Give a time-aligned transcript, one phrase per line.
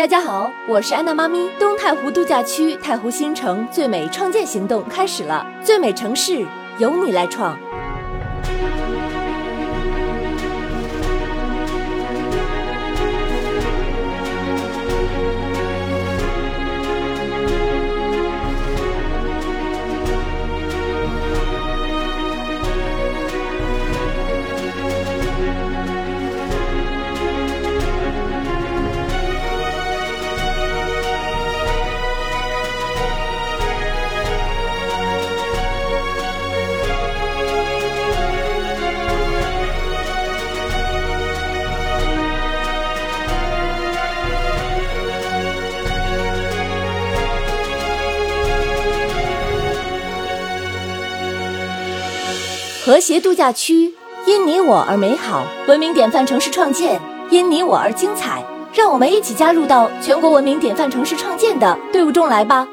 [0.00, 1.50] 大家好，我是安娜妈咪。
[1.58, 6.42] 东太湖度假区太湖新城最美创建行动开始了，最美城市
[6.78, 7.54] 由你来创。
[52.82, 53.92] 和谐度假区
[54.26, 56.98] 因你我而美好，文明典范城市创建
[57.28, 58.42] 因你我而精彩。
[58.72, 62.66] 让我们一起加入到全国文明典范城市创建的队伍中来吧！